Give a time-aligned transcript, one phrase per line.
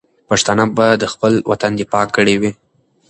[0.29, 2.51] پښتانه به د خپل وطن دفاع کړې وي.